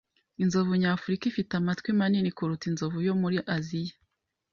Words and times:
Inzovu 0.43 0.73
nyafurika 0.81 1.23
ifite 1.31 1.51
amatwi 1.59 1.89
manini 1.99 2.29
kuruta 2.37 2.65
inzovu 2.71 2.97
yo 3.07 3.13
muri 3.21 3.37
Aziya. 3.55 3.95